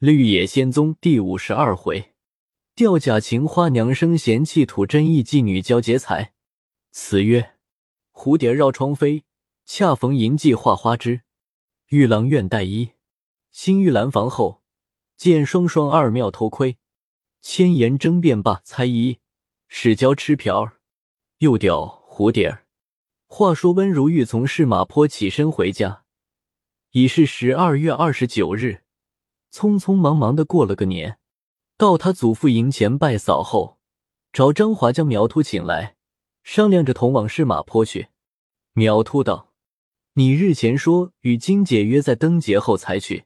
[0.00, 2.14] 绿野仙踪第五十二回，
[2.74, 6.32] 吊甲情花娘生嫌弃土真意妓女交劫财。
[6.90, 7.56] 词曰：
[8.10, 9.24] 蝴蝶绕窗飞，
[9.66, 11.20] 恰逢银髻画花枝。
[11.88, 12.92] 玉郎愿带衣，
[13.50, 14.62] 新玉兰房后，
[15.18, 16.78] 见双双二庙偷窥。
[17.42, 19.18] 千言争辩罢，猜疑
[19.68, 20.80] 使交吃瓢儿，
[21.40, 22.64] 又吊蝴蝶儿。
[23.26, 26.04] 话说温如玉从市马坡起身回家，
[26.92, 28.80] 已是十二月二十九日。
[29.52, 31.18] 匆匆忙忙的过了个年，
[31.76, 33.78] 到他祖父营前拜扫后，
[34.32, 35.96] 找张华将苗秃请来，
[36.44, 38.08] 商量着同往市马坡去。
[38.74, 39.52] 苗秃道
[40.14, 43.24] ：“你日前说与金姐约在灯节后才去，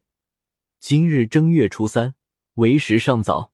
[0.80, 2.14] 今日正月初三，
[2.54, 3.52] 为时尚早。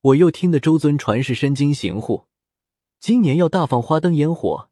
[0.00, 2.26] 我又听得周尊传是身经行户，
[2.98, 4.70] 今年要大放花灯烟火。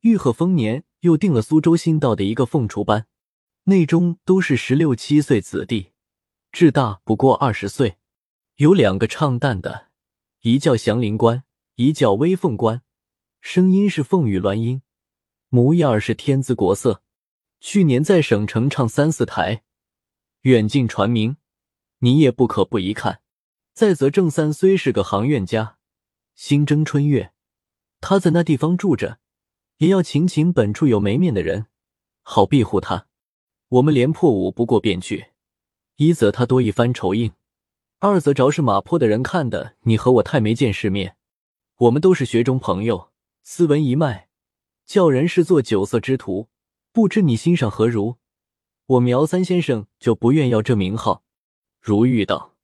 [0.00, 3.06] 玉鹤丰年又定了苏州新到的一个凤雏班，
[3.64, 5.88] 内中都是十六七岁子弟。”
[6.52, 7.96] 至大不过二十岁，
[8.56, 9.88] 有两个唱旦的，
[10.40, 11.44] 一叫祥林关，
[11.76, 12.82] 一叫威凤关，
[13.40, 14.82] 声音是凤羽鸾音，
[15.48, 17.02] 模样是天姿国色。
[17.60, 19.62] 去年在省城唱三四台，
[20.40, 21.36] 远近传名，
[21.98, 23.20] 你也不可不一看。
[23.72, 25.76] 再则郑三虽是个行院家，
[26.34, 27.32] 新征春月，
[28.00, 29.20] 他在那地方住着，
[29.76, 31.66] 也要请请本处有没面的人，
[32.22, 33.06] 好庇护他。
[33.68, 35.28] 我们连破五不过便去。
[36.00, 37.30] 一则他多一番酬应，
[37.98, 41.14] 二则着是马坡的人看的你和我太没见世面。
[41.76, 43.10] 我们都是学中朋友，
[43.42, 44.28] 斯文一脉，
[44.86, 46.48] 叫人是做酒色之徒。
[46.90, 48.16] 不知你心上何如？
[48.86, 51.22] 我苗三先生就不愿要这名号。
[51.78, 52.56] 如玉道：“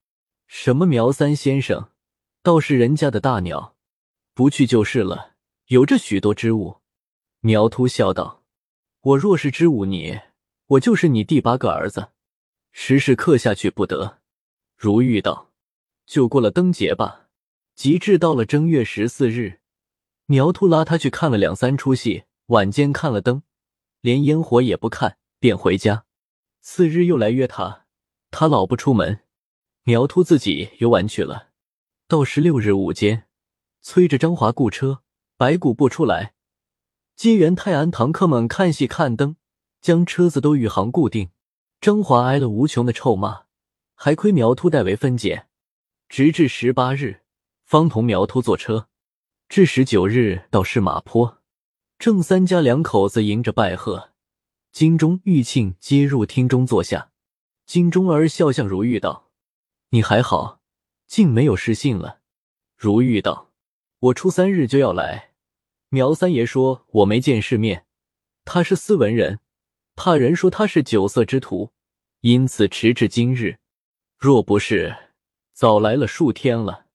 [0.49, 1.91] 什么苗三先生，
[2.43, 3.77] 倒是人家的大鸟，
[4.33, 5.35] 不去就是了。
[5.67, 6.79] 有着许多之物。”
[7.41, 8.45] 苗秃笑道
[9.03, 10.21] ：“我若是知吾你，
[10.69, 12.13] 我就是你第八个儿子。”
[12.79, 14.19] 时时刻下去不得。
[14.77, 15.51] 如玉道
[16.05, 17.31] ：“就过了灯节吧。”
[17.75, 19.61] 及至到了正月十四日，
[20.27, 23.43] 苗秃拉他去看了两三出戏，晚间看了灯，
[24.03, 26.05] 连烟火也不看，便回家。
[26.61, 27.87] 次日又来约他，
[28.31, 29.21] 他老不出门，
[29.85, 31.49] 苗秃自己游玩去了。
[32.07, 33.27] 到十六日午间，
[33.81, 35.03] 催着张华雇车，
[35.39, 36.35] 白骨不出来，
[37.17, 39.37] 接元泰安堂客们看戏看灯，
[39.81, 41.31] 将车子都宇航固定。
[41.81, 43.45] 张华挨了无穷的臭骂，
[43.95, 45.47] 还亏苗秃代为分解，
[46.09, 47.23] 直至十八日
[47.65, 48.89] 方同苗秃坐车，
[49.49, 51.43] 至十九日到市马坡，
[51.99, 54.11] 郑三家两口子迎着拜贺，
[54.73, 57.13] 金钟、玉庆皆入厅中坐下。
[57.67, 59.31] 金钟儿笑向如玉道
[59.91, 60.61] ：“你还好，
[61.07, 62.21] 竟没有失信了。”
[62.77, 63.53] 如玉道
[63.99, 65.33] ：“我初三日就要来，
[65.89, 67.87] 苗三爷说我没见世面，
[68.45, 69.41] 他是斯文人。”
[69.97, 71.73] 怕人说他是酒色之徒，
[72.21, 73.59] 因此迟至今日。
[74.19, 74.95] 若不是，
[75.55, 76.87] 早来了数天了。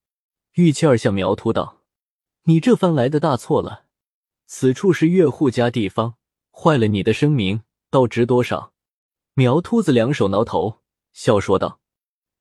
[0.53, 1.81] 玉倩儿向苗秃道
[2.45, 3.85] ：“你这番来的大错了。
[4.45, 6.15] 此处是岳户家地方，
[6.51, 8.71] 坏了你的声名，倒值多少？”
[9.33, 11.81] 苗秃子两手挠头，笑说道：“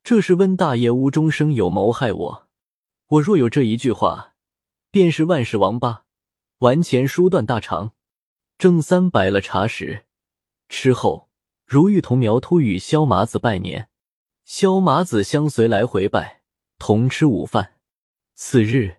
[0.05, 2.49] 这是温大爷无中生有，谋害我。
[3.07, 4.35] 我若有这一句话，
[4.91, 6.05] 便是万世王八，
[6.59, 7.93] 完钱输断大肠。”
[8.59, 10.05] 正三摆了茶时。
[10.71, 11.29] 吃后，
[11.67, 13.89] 如玉同苗秃与萧麻子拜年，
[14.45, 16.43] 萧麻子相随来回拜，
[16.79, 17.75] 同吃午饭。
[18.37, 18.99] 次日，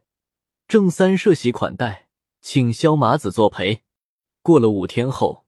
[0.67, 2.09] 郑三设席款待，
[2.41, 3.83] 请萧麻子作陪。
[4.41, 5.45] 过了五天后，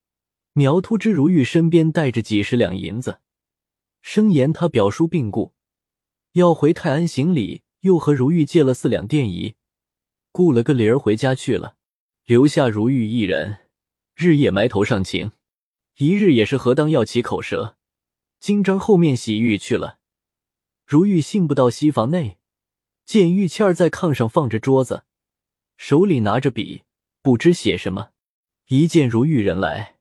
[0.54, 3.20] 苗秃知如玉身边带着几十两银子，
[4.00, 5.52] 声言他表叔病故，
[6.32, 9.56] 要回泰安行礼，又和如玉借了四两电仪，
[10.32, 11.76] 雇了个驴儿回家去了，
[12.24, 13.58] 留下如玉一人，
[14.14, 15.32] 日夜埋头上情。
[15.96, 17.76] 一日也是何当要起口舌，
[18.40, 20.00] 金章后面洗浴去了。
[20.84, 22.38] 如玉信不到西房内，
[23.04, 25.04] 见玉倩儿在炕上放着桌子，
[25.76, 26.82] 手里拿着笔，
[27.22, 28.10] 不知写什么。
[28.66, 29.98] 一见如玉人来，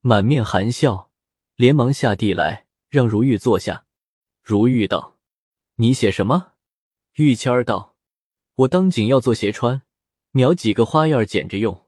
[0.00, 1.12] 满面含笑，
[1.54, 3.86] 连忙下地来让如玉坐下。
[4.42, 5.18] 如玉道
[5.76, 6.54] ：“你写什么？”
[7.14, 7.94] 玉倩儿道
[8.56, 9.82] ：“我当紧要做鞋穿，
[10.32, 11.86] 描几个花样剪着用。”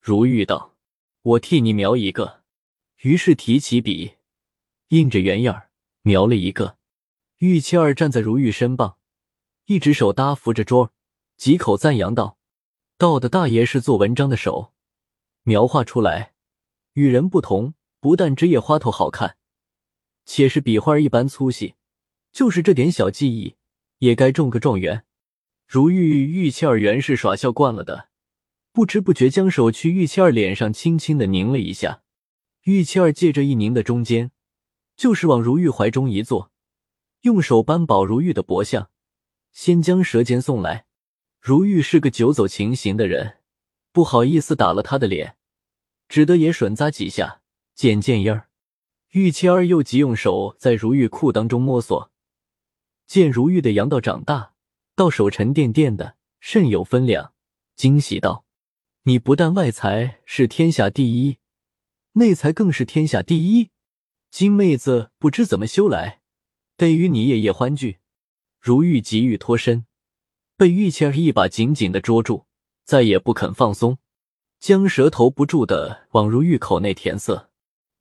[0.00, 0.78] 如玉道
[1.20, 2.39] ：“我替你描一个。”
[3.02, 4.16] 于是提起笔，
[4.88, 5.68] 印着原样
[6.02, 6.76] 描了一个。
[7.38, 8.98] 玉倩儿站在如玉身旁，
[9.64, 10.92] 一只手搭扶着桌，
[11.38, 12.36] 几口赞扬道
[12.98, 14.74] ：“道的大爷是做文章的手，
[15.44, 16.34] 描画出来
[16.92, 19.38] 与人不同，不但枝叶花头好看，
[20.26, 21.76] 且是笔画一般粗细。
[22.32, 23.56] 就是这点小技艺，
[24.00, 25.06] 也该中个状元。”
[25.66, 28.10] 如玉玉倩儿原是耍笑惯了的，
[28.72, 32.02] 不知不觉将手去玉倩儿脸上轻轻的拧了一下。
[32.62, 34.32] 玉倩儿借着一拧的中间，
[34.96, 36.52] 就是往如玉怀中一坐，
[37.22, 38.90] 用手扳宝如玉的脖项，
[39.52, 40.86] 先将舌尖送来。
[41.40, 43.38] 如玉是个久走情形的人，
[43.92, 45.36] 不好意思打了他的脸，
[46.06, 47.40] 只得也吮咂几下。
[47.74, 48.50] 渐渐音儿，
[49.12, 52.12] 玉谦儿又急用手在如玉裤当中摸索，
[53.06, 54.52] 见如玉的阳道长大，
[54.94, 57.32] 到手沉甸甸的，甚有分量，
[57.74, 58.44] 惊喜道
[59.04, 61.38] ：“你不但外财是天下第一，
[62.12, 63.70] 内才更是天下第一。
[64.30, 66.20] 金妹子不知怎么修来，
[66.76, 67.98] 得与你夜夜欢聚。”
[68.60, 69.86] 如玉急欲脱身。
[70.56, 72.44] 被玉谦儿一把紧紧的捉住，
[72.84, 73.96] 再也不肯放松，
[74.58, 77.50] 将舌头不住的往如玉口内填塞。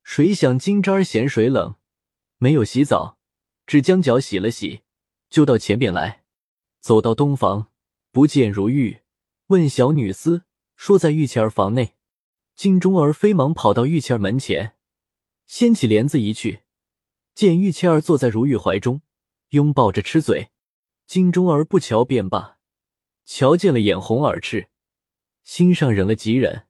[0.03, 1.75] 谁想金吒儿嫌水冷，
[2.37, 3.17] 没有洗澡，
[3.65, 4.81] 只将脚洗了洗，
[5.29, 6.23] 就到前边来。
[6.81, 7.69] 走到东房，
[8.11, 8.99] 不见如玉，
[9.47, 10.43] 问小女司，
[10.75, 11.95] 说在玉谦儿房内。
[12.59, 14.73] 金钟儿飞忙跑到玉谦儿门前，
[15.45, 16.63] 掀起帘子一去，
[17.33, 19.01] 见玉谦儿坐在如玉怀中，
[19.51, 20.49] 拥抱着吃嘴。
[21.07, 22.57] 金钟儿不瞧便罢，
[23.23, 24.67] 瞧见了眼红耳赤，
[25.41, 26.67] 心上忍了几忍，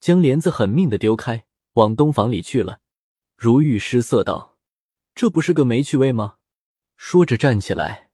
[0.00, 2.80] 将帘子狠命的丢开，往东房里去了。
[3.34, 4.58] 如玉失色道
[5.16, 6.36] ：“这不是个没趣味吗？”
[6.94, 8.10] 说着站起来。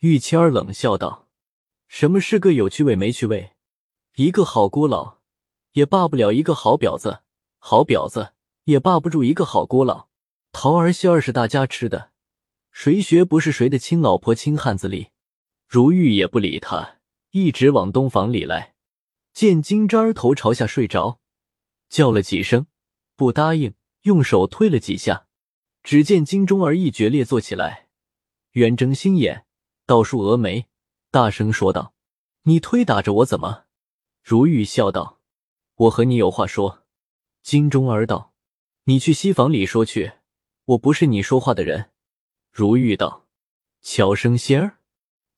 [0.00, 1.28] 玉谦儿冷笑道
[1.86, 3.52] ：“什么是个有趣味没趣味？
[4.16, 5.15] 一个好姑老，
[5.76, 7.20] 也罢不了一个好婊子；
[7.58, 8.32] 好婊子
[8.64, 10.08] 也罢不住一个好姑老。
[10.50, 12.12] 桃儿馅儿是大家吃的。”
[12.72, 15.08] 谁学不是谁的亲老婆、亲汉子里？
[15.68, 16.98] 如玉也不理他，
[17.30, 18.74] 一直往东房里来。
[19.34, 21.20] 见金吒儿头朝下睡着，
[21.90, 22.66] 叫了几声，
[23.14, 25.26] 不答应，用手推了几下。
[25.82, 27.88] 只见金钟儿一决裂坐起来，
[28.52, 29.44] 远睁星眼，
[29.84, 30.68] 倒竖峨眉，
[31.10, 31.92] 大声说道
[32.44, 33.64] ：“你推打着我怎么？”
[34.24, 35.20] 如玉笑道
[35.76, 36.84] ：“我和你有话说。”
[37.42, 38.34] 金钟儿道
[38.84, 40.14] ：“你去西房里说去，
[40.64, 41.90] 我不是你说话的人。”
[42.50, 43.26] 如玉道
[43.80, 44.78] ：“悄声仙儿。”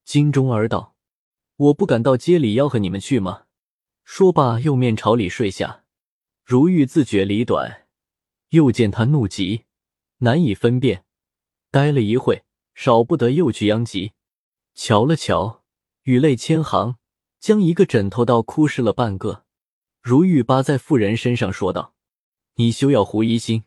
[0.05, 0.97] 金钟儿道
[1.57, 3.45] ：“我不敢到街里吆喝你们去吗？”
[4.05, 5.85] 说罢，又面朝里睡下。
[6.43, 7.89] 如玉自觉理短，
[8.51, 9.65] 又见他怒极，
[10.19, 11.05] 难以分辨，
[11.71, 12.45] 呆了一会，
[12.75, 14.13] 少不得又去央急，
[14.75, 15.63] 瞧了瞧，
[16.05, 16.97] 雨泪千行，
[17.39, 19.45] 将一个枕头倒哭湿了半个。
[20.09, 21.93] 如玉扒在妇人身上说道
[22.57, 23.65] ：“你休要狐疑心。”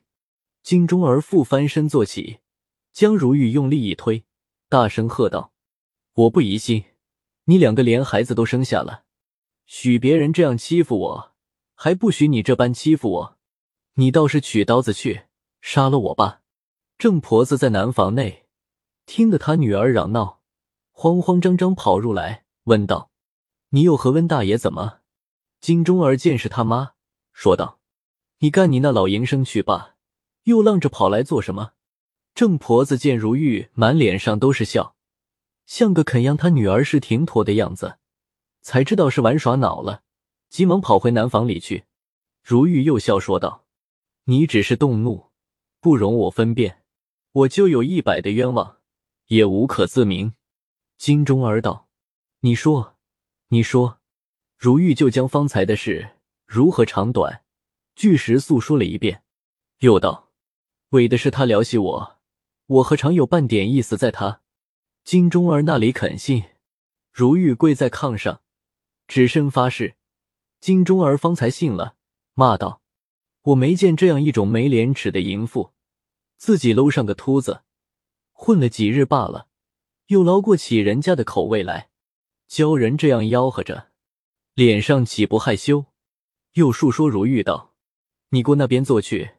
[0.63, 2.39] 金钟儿复翻身坐起。
[2.91, 4.23] 将如玉用力一推，
[4.67, 5.53] 大声喝道
[6.15, 6.83] ：“我不疑心，
[7.43, 9.03] 你两个连孩子都生下了，
[9.67, 11.33] 许别人这样欺负我，
[11.75, 13.37] 还不许你这般欺负我。
[13.93, 15.25] 你倒是取刀子去
[15.61, 16.41] 杀了我吧！”
[16.97, 18.47] 郑婆子在南房内
[19.05, 20.41] 听得他女儿嚷闹，
[20.89, 23.11] 慌慌张张跑入来，问道
[23.69, 25.00] ：“你又和温大爷怎么？”
[25.61, 26.93] 金钟儿见是他妈，
[27.33, 27.79] 说道
[28.41, 29.95] ：“你干你那老营生去吧，
[30.45, 31.73] 又浪着跑来做什么？”
[32.33, 34.95] 郑婆子见如玉满脸上都是笑，
[35.67, 37.99] 像个肯让她女儿是挺妥的样子，
[38.61, 40.01] 才知道是玩耍恼了，
[40.49, 41.85] 急忙跑回南房里去。
[42.41, 43.65] 如玉又笑说道
[44.25, 45.29] ：“你只是动怒，
[45.79, 46.81] 不容我分辨，
[47.33, 48.77] 我就有一百的冤枉，
[49.27, 50.33] 也无可自明。”
[50.97, 51.87] 金钟儿道
[52.41, 52.95] ：“你说，
[53.49, 53.99] 你说。”
[54.61, 57.43] 如玉就将方才的事如何长短，
[57.95, 59.23] 据实诉说了一遍，
[59.79, 60.29] 又道
[60.89, 62.19] ：“为的是他撩戏我。”
[62.69, 64.41] 我何尝有半点意思在他
[65.03, 66.43] 金钟儿那里肯信？
[67.11, 68.41] 如玉跪在炕上，
[69.07, 69.95] 只身发誓。
[70.59, 71.95] 金钟儿方才信了，
[72.35, 72.83] 骂道
[73.41, 75.71] ：“我没见这样一种没廉耻的淫妇，
[76.37, 77.63] 自己搂上个秃子，
[78.31, 79.47] 混了几日罢了，
[80.09, 81.89] 又捞过起人家的口味来，
[82.47, 83.87] 教人这样吆喝着，
[84.63, 85.85] 脸上岂不害羞？”
[86.53, 87.73] 又述说如玉道
[88.29, 89.31] ：“你过那边坐去，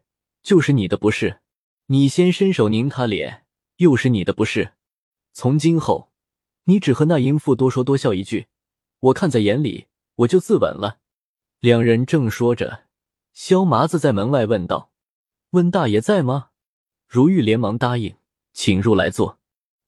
[0.43, 1.41] 就是你的不是。”
[1.87, 3.45] 你先伸手拧他脸，
[3.77, 4.73] 又是你的不是。
[5.33, 6.11] 从今后，
[6.65, 8.47] 你只和那淫妇多说多笑一句，
[8.99, 9.87] 我看在眼里，
[10.17, 10.99] 我就自刎了。
[11.61, 12.87] 两人正说着，
[13.33, 14.91] 萧麻子在门外问道
[15.51, 16.51] ：“温大爷在吗？”
[17.07, 18.17] 如玉连忙答应，
[18.53, 19.39] 请入来坐。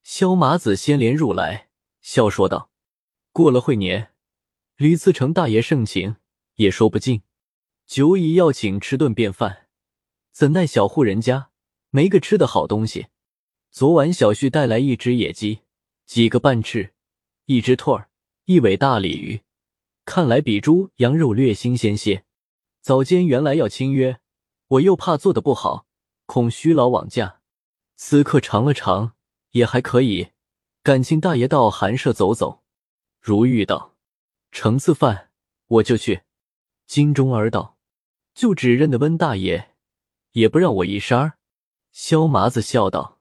[0.03, 1.69] 萧麻子先连入来，
[2.01, 2.69] 笑说道
[3.33, 4.11] ：“过了会年，
[4.77, 6.17] 吕自成大爷盛情，
[6.55, 7.21] 也说不尽，
[7.85, 9.67] 久已要请吃顿便饭，
[10.31, 11.49] 怎奈小户人家。”
[11.95, 13.07] 没个吃的好东西。
[13.71, 15.61] 昨晚小旭带来一只野鸡，
[16.05, 16.93] 几个半翅，
[17.45, 18.09] 一只兔儿，
[18.43, 19.43] 一尾大鲤鱼，
[20.03, 22.25] 看来比猪羊肉略新鲜些。
[22.81, 24.19] 早间原来要亲约，
[24.67, 25.87] 我又怕做的不好，
[26.25, 27.39] 恐虚劳枉驾。
[27.95, 29.13] 此刻尝了尝，
[29.51, 30.31] 也还可以。
[30.83, 32.61] 敢请大爷到寒舍走走。
[33.21, 33.94] 如玉道
[34.55, 35.31] ：“盛次饭，
[35.67, 36.21] 我就去。”
[36.87, 37.77] 金钟儿道
[38.33, 39.73] ：“就只认得温大爷，
[40.31, 41.37] 也不让我一扇儿。”
[41.91, 43.19] 萧麻子笑道：“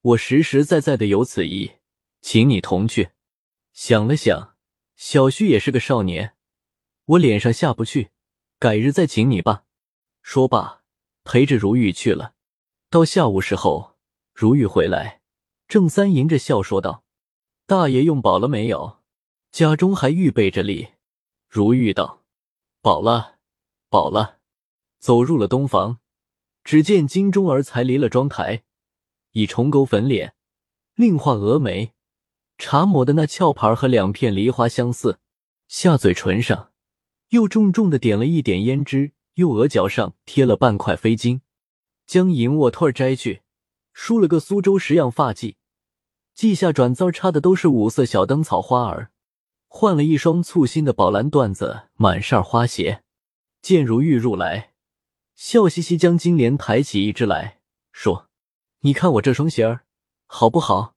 [0.00, 1.72] 我实实在在的有此意，
[2.20, 3.10] 请你同去。
[3.72, 4.54] 想了想，
[4.94, 6.36] 小婿也是个少年，
[7.06, 8.10] 我脸上下不去，
[8.60, 9.64] 改日再请你吧。
[10.22, 10.84] 说罢，
[11.24, 12.34] 陪着如玉去了。
[12.88, 13.96] 到下午时候，
[14.32, 15.22] 如玉回来，
[15.66, 17.02] 郑三迎着笑说道
[17.66, 18.97] ：“大爷用饱了没有？
[19.58, 20.90] 家中还预备着礼。”
[21.50, 22.22] 如玉道
[22.80, 23.38] ：“饱了，
[23.90, 24.38] 饱了。”
[25.02, 25.98] 走入了东房，
[26.62, 28.62] 只见金钟儿才离了妆台。
[29.32, 30.36] 以重勾粉脸，
[30.94, 31.92] 另画蛾眉，
[32.56, 35.18] 茶抹的那翘盘和两片梨花相似。
[35.66, 36.70] 下嘴唇上
[37.30, 41.42] 又重重的点了一点胭脂，右额角上贴了半块飞金，
[42.06, 43.42] 将银卧兔儿摘去，
[43.92, 45.56] 梳了个苏州十样发髻，
[46.36, 49.10] 髻下转簪插的都是五色小灯草花儿，
[49.68, 53.04] 换了一双簇新的宝蓝缎子满扇花鞋。
[53.60, 54.72] 见如玉入来，
[55.34, 57.60] 笑嘻嘻将金莲抬起一只来
[57.92, 58.28] 说。
[58.80, 59.84] 你看我这双鞋儿
[60.26, 60.94] 好不好？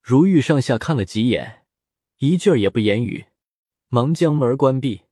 [0.00, 1.64] 如玉上下看了几眼，
[2.18, 3.26] 一句也不言语，
[3.88, 5.02] 忙将门关闭，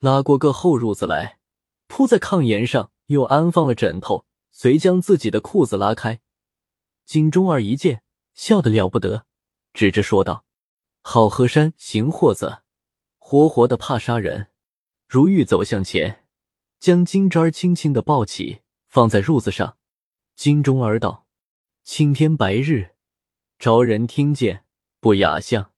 [0.00, 1.38] 拉过个厚褥子来
[1.86, 6.20] 铺在炕沿上，又安放了枕头，遂将自己的裤子拉开。
[7.06, 8.02] 金钟儿一见，
[8.34, 9.24] 笑得了不得，
[9.72, 10.44] 指着说道
[11.06, 12.62] ：“好河山行货子，
[13.18, 14.48] 活活的怕杀人。”
[15.06, 16.24] 如玉走向前，
[16.80, 19.76] 将金枝儿轻轻的抱起，放在褥子上。
[20.34, 21.26] 金钟儿道。
[21.82, 22.94] 青天白日，
[23.58, 24.64] 着人听见
[24.98, 25.72] 不雅相。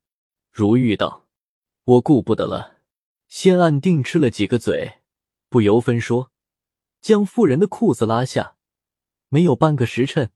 [0.52, 1.26] 如玉道
[1.82, 2.76] ：“我顾不得了。”
[3.26, 5.00] 先暗定吃了几个嘴，
[5.48, 6.30] 不由分说，
[7.00, 8.56] 将妇人的裤子拉下，
[9.28, 10.30] 没有半个时辰，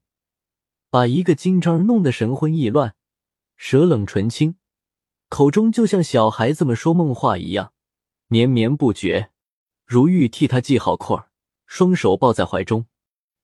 [0.89, 2.95] 把一个金章弄得神魂意乱，
[3.55, 4.57] 舌冷唇清，
[5.31, 7.71] 口中就像小孩子们说梦话一样，
[8.27, 9.31] 绵绵不绝。
[9.85, 11.29] 如玉替他系好扣儿，
[11.65, 12.87] 双手抱在怀中，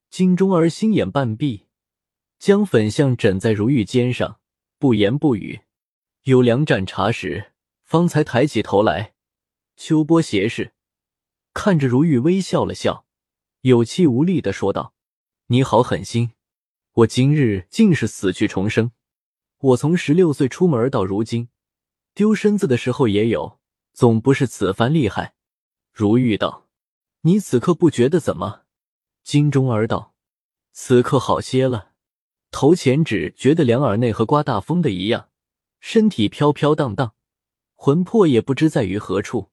[0.10, 1.68] 金钟儿心眼半闭。
[2.40, 4.42] 将粉像枕在如玉肩上，
[4.78, 5.62] 不言不语。
[6.24, 7.54] 有两盏茶时，
[7.86, 9.14] 方才抬起头来。
[9.78, 10.74] 秋波斜视，
[11.54, 13.06] 看着如玉，微笑了笑，
[13.62, 14.94] 有气无力的说道
[15.48, 16.32] ：“你好狠心！
[16.96, 18.92] 我今日竟是死去重生。
[19.60, 21.48] 我从十六岁出门到如今，
[22.18, 23.60] 丢身子的时候也有，
[23.94, 25.36] 总不是此番厉害。”
[25.94, 26.66] 如玉道
[27.22, 28.64] ：“你此刻不觉得怎么？”
[29.22, 30.16] 金钟儿道
[30.74, 31.92] ：“此刻好些了。”
[32.50, 35.30] 头前只觉得两耳内和刮大风的一样，
[35.80, 37.14] 身体飘飘荡荡，
[37.76, 39.52] 魂魄也不知在于何处。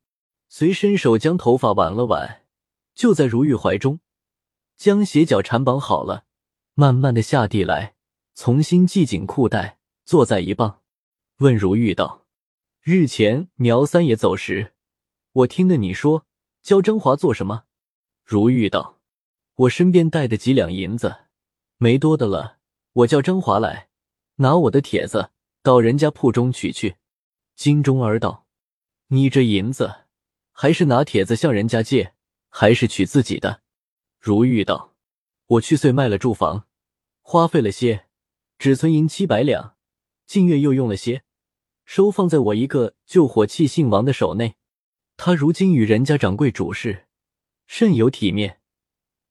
[0.49, 2.47] 遂伸手将头发挽了挽，
[2.95, 4.01] 就在如玉怀中，
[4.79, 6.25] 将鞋脚缠绑好了，
[6.73, 7.95] 慢慢的下地来，
[8.35, 10.81] 重新系紧裤带，坐在一傍，
[11.41, 12.23] 问如玉道
[12.87, 14.75] ：“日前苗三爷走时，
[15.33, 16.27] 我听得你说
[16.61, 17.65] 教张华做什么？”
[18.23, 19.01] 如玉道
[19.57, 21.21] ：“我身边带的几两银子，
[21.79, 22.59] 没多的了。”
[22.93, 23.89] 我叫张华来，
[24.37, 25.31] 拿我的帖子
[25.63, 26.97] 到人家铺中取去。
[27.57, 28.47] 金钟儿道
[29.09, 30.05] ：“你这银子，
[30.53, 32.13] 还是拿帖子向人家借，
[32.51, 33.63] 还是取自己的？”
[34.21, 34.95] 如玉道
[35.57, 36.67] ：“我去岁卖了住房，
[37.23, 38.05] 花费了些，
[38.59, 39.75] 只存银七百两。
[40.27, 41.23] 近月又用了些，
[41.85, 44.57] 收放在我一个救火器姓王的手内。
[45.17, 47.07] 他如今与人家掌柜主事，
[47.67, 48.61] 甚有体面，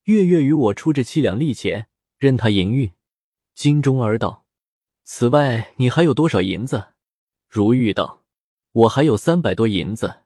[0.04, 2.92] 月月与我出这七两利钱，任他营运。”
[3.54, 4.46] 金钟儿道
[5.04, 6.94] ：“此外，你还有多少银子？”
[7.50, 8.24] 如玉道
[8.72, 10.22] ：“我还有三百多银子，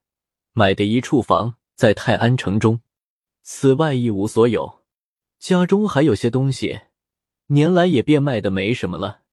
[0.54, 2.82] 买的一处房在泰安城中。
[3.42, 4.84] 此外一无所有，
[5.40, 6.82] 家中还有些东西，
[7.48, 9.24] 年来也变卖的没什么了。”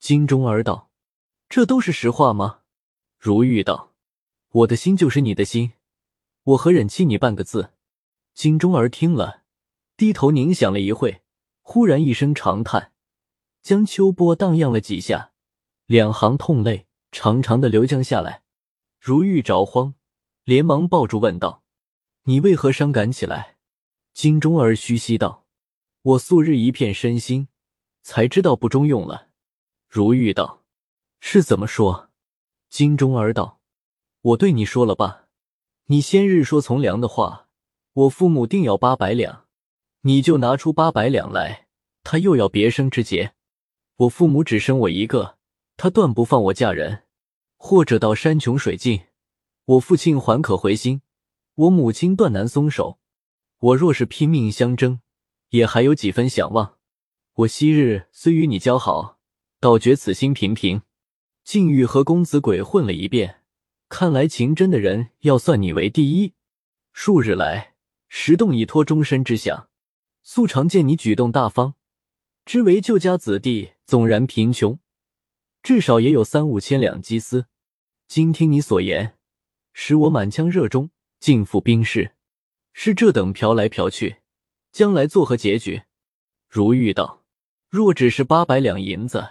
[0.00, 0.87] 金钟儿道
[1.48, 2.60] ：“这都是实话吗？”
[3.18, 3.94] 如玉道
[4.50, 5.72] ：“我的心就是你的心，
[6.44, 7.72] 我何忍欺你半个字？”
[8.34, 9.42] 金钟儿听了，
[9.96, 11.22] 低头凝想了一会，
[11.62, 12.92] 忽然一声长叹。
[13.60, 15.32] 将秋波荡漾了几下，
[15.86, 18.42] 两行痛泪长长的流将下来。
[19.00, 19.94] 如玉着慌，
[20.44, 21.64] 连忙抱住问道
[22.24, 23.56] ：“你为何伤感起来？”
[24.14, 25.46] 金钟儿虚息道
[26.02, 27.48] ：“我素日一片身心，
[28.02, 29.28] 才知道不中用了。”
[29.88, 30.62] 如玉道
[31.20, 32.10] ：“是怎么说？”
[32.70, 33.60] 金钟儿道
[34.20, 35.26] ：“我对你说了吧，
[35.86, 37.48] 你先日说从良的话，
[37.92, 39.46] 我父母定要八百两，
[40.02, 41.66] 你就拿出八百两来，
[42.02, 43.34] 他又要别生之节。”
[43.98, 45.38] 我父母只生我一个，
[45.76, 47.02] 他断不放我嫁人，
[47.56, 49.06] 或者到山穷水尽，
[49.64, 51.02] 我父亲还可回心，
[51.56, 53.00] 我母亲断难松手。
[53.58, 55.00] 我若是拼命相争，
[55.48, 56.76] 也还有几分想望。
[57.34, 59.18] 我昔日虽与你交好，
[59.58, 60.82] 倒觉此心平平。
[61.48, 63.40] 竟欲和公子鬼混了一遍，
[63.88, 66.34] 看来情真的人要算你为第一。
[66.92, 67.72] 数日来，
[68.06, 69.70] 石洞已托终身之想，
[70.22, 71.72] 素常见你举动大方，
[72.44, 73.70] 知为旧家子弟。
[73.86, 74.78] 纵然贫穷，
[75.62, 77.46] 至少也有三五千两金丝。
[78.06, 79.16] 今听你所言，
[79.72, 82.12] 使我满腔热衷，尽付兵士。
[82.74, 84.16] 是这等嫖来嫖去，
[84.70, 85.84] 将来作何结局？
[86.46, 87.24] 如玉道：
[87.70, 89.26] 若只是八百两银子，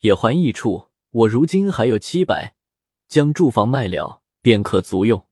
[0.00, 0.87] 也还一处。
[1.10, 2.54] 我如今还有七百，
[3.08, 5.26] 将住房卖了，便可足用。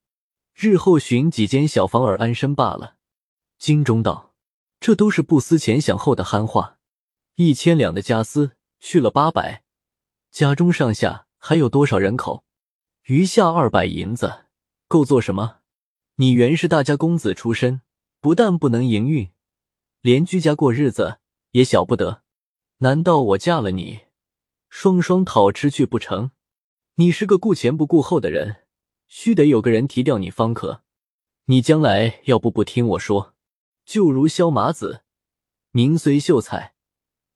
[0.55, 2.95] 日后寻几间小房儿安身罢了。
[3.59, 4.33] 金钟道：
[4.79, 6.79] 这都是不思前想后的憨话。
[7.35, 9.63] 一千两的家私去了八百，
[10.31, 12.43] 家中上下还有多少人口？
[13.03, 14.45] 余下二百银子
[14.87, 15.57] 够做什么？
[16.15, 17.81] 你原是大家公子出身，
[18.19, 19.29] 不但不能营运，
[20.01, 21.19] 连居家过日子
[21.51, 22.23] 也晓不得。
[22.79, 24.01] 难道我嫁了你，
[24.69, 26.31] 双双讨吃去不成？
[26.95, 28.63] 你是个顾前不顾后的人，
[29.07, 30.83] 须得有个人提调你方可。
[31.45, 33.33] 你将来要不不听我说，
[33.85, 35.03] 就如萧麻子，
[35.71, 36.73] 名虽秀才。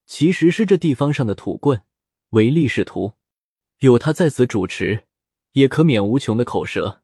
[0.05, 1.83] 其实是这地方上的土棍，
[2.31, 3.13] 唯利是图。
[3.79, 5.05] 有他在此主持，
[5.53, 7.01] 也可免无穷的口舌。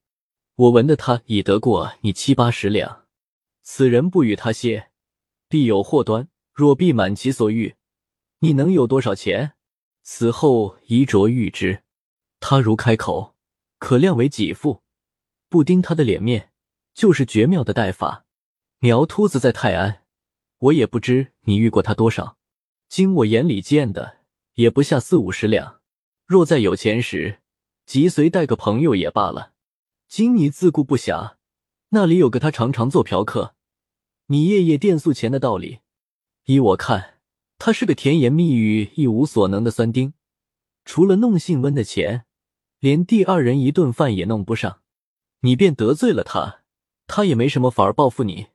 [0.56, 3.06] 我闻的他已得过你七八十两，
[3.62, 4.92] 此人不与他歇，
[5.48, 6.28] 必有祸端。
[6.52, 7.76] 若必满其所欲，
[8.40, 9.54] 你能有多少钱？
[10.10, 11.84] 死后宜着预之。
[12.40, 13.36] 他如开口，
[13.78, 14.82] 可量为己付。
[15.50, 16.54] 不盯他的脸面，
[16.94, 18.26] 就是绝妙的带法。
[18.80, 20.06] 苗秃子在泰安，
[20.60, 22.38] 我也不知你遇过他多少。
[22.88, 24.20] 经我眼里见的
[24.54, 25.82] 也不下四五十两，
[26.26, 27.42] 若再有钱时，
[27.86, 29.52] 即随带个朋友也罢了。
[30.08, 31.36] 今你自顾不暇，
[31.90, 33.56] 那里有个他常常做嫖客，
[34.28, 35.80] 你夜夜垫宿钱的道理。
[36.46, 37.17] 依我看，
[37.58, 40.14] 他是个甜言蜜语一无所能的酸丁，
[40.86, 42.26] 除了弄姓温的钱，
[42.80, 44.82] 连第二人一顿饭也弄不上。
[45.42, 46.62] 你便得罪了他，
[47.08, 48.48] 他也没什么法儿报复你。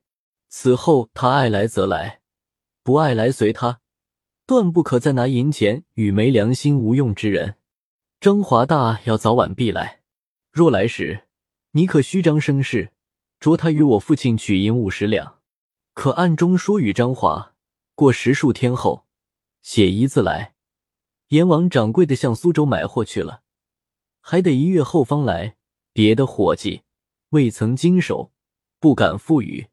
[0.49, 2.21] 此后他爱来则来，
[2.83, 3.81] 不爱来随他。
[4.45, 7.57] 断不可再拿银钱与没良心无用之人。
[8.21, 10.03] 张华大要早晚必来，
[10.51, 11.29] 若来时，
[11.73, 12.93] 你可虚张声势，
[13.41, 15.39] 着他与我父亲取银五十两，
[15.95, 17.52] 可暗中说与张华，
[17.95, 19.07] 过十数天后，
[19.61, 20.55] 写一字来，
[21.29, 23.43] 阎王掌柜的向苏州买货去了，
[24.21, 25.57] 还得一月后方来。
[25.95, 26.85] 别的伙计
[27.31, 28.33] 未曾经手，
[28.81, 29.69] 不敢复语。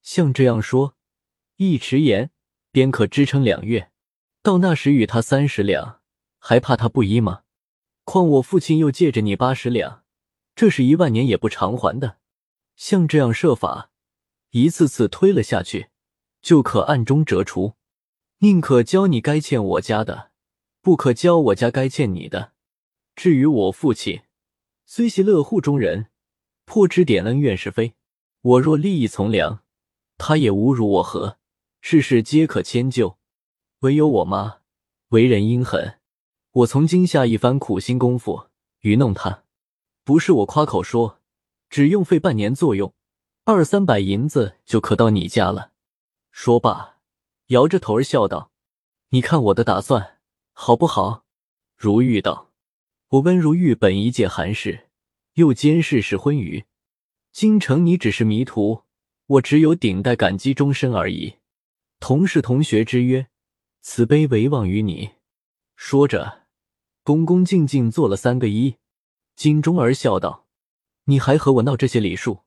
[0.00, 0.94] 像这样说，
[1.56, 2.30] 一迟延，
[2.70, 3.90] 便可支撑两月。
[4.42, 6.00] 到那时与他三十两，
[6.38, 7.42] 还怕他不依吗？
[8.04, 10.04] 况我父亲又借着你八十两，
[10.54, 12.18] 这是一万年也不偿还的。
[12.76, 13.90] 像这样设法，
[14.50, 15.88] 一次次推了下去，
[16.46, 17.74] 就可暗中折除。
[18.38, 20.30] 宁可教你该欠我家的，
[20.80, 22.52] 不可教我家该欠你的。
[23.16, 24.22] 至于我父亲，
[24.84, 26.06] 虽系乐户中人，
[26.64, 27.94] 颇知点恩怨是非。
[28.42, 29.64] 我若利益从良，
[30.18, 31.38] 他也侮辱我何？
[31.80, 33.18] 事事皆可迁就。
[33.80, 34.58] 唯有我妈
[35.08, 35.98] 为人阴狠，
[36.52, 38.46] 我从今下一番苦心功夫
[38.82, 39.42] 愚弄他，
[40.04, 41.18] 不是我夸口说，
[41.68, 42.94] 只用费半年作用，
[43.42, 45.72] 二三百银子就可到你家了。
[46.38, 46.98] 说罢，
[47.46, 48.52] 摇着头儿笑道
[49.08, 50.18] ：“你看我的打算
[50.52, 51.24] 好不好？”
[51.74, 52.52] 如玉道
[53.08, 54.90] ：“我温如玉本一介寒士，
[55.32, 56.66] 又兼世事昏愚，
[57.32, 58.82] 京城你只是迷途，
[59.26, 61.36] 我只有顶戴感激终身而已。
[62.00, 63.28] 同是同学之约。”
[63.80, 65.12] 此杯唯望于你。
[65.74, 66.42] 说着，
[67.02, 68.76] 恭恭敬敬做了三个揖。
[69.34, 70.46] 金钟儿笑道
[71.04, 72.40] ：“你还和我闹这些礼数？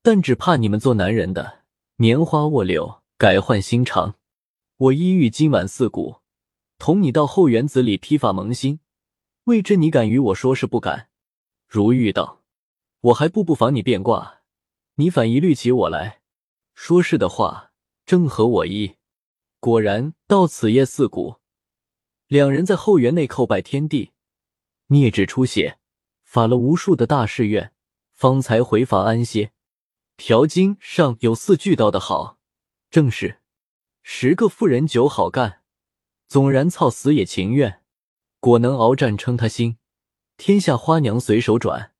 [0.00, 1.64] 但只怕你们做男人的
[1.96, 4.16] 棉花卧柳，改换心肠。
[4.76, 6.16] 我意欲今晚四鼓，
[6.76, 8.80] 同你到后园子里披发蒙心。
[9.44, 11.08] 未知，你敢与我说是不敢？”
[11.70, 12.42] 如玉道
[13.00, 14.40] ：“我还不不妨你变卦，
[14.96, 16.20] 你反疑虑起我来。
[16.74, 17.70] 说是的话，
[18.04, 18.96] 正合我意。”
[19.60, 21.36] 果然，到此夜四鼓，
[22.26, 24.10] 两人在后园内叩拜天地，
[24.88, 25.78] 孽纸出血，
[26.24, 27.72] 发了无数的大誓愿，
[28.10, 29.52] 方才回房安歇。
[30.16, 32.40] 条经上有四句道的好，
[32.92, 33.38] 正是
[34.02, 35.62] 十个妇人九好干，
[36.28, 37.80] 纵然操死也情愿。
[38.38, 39.78] 果能鏖战称他心，
[40.36, 41.91] 天下花娘随手转。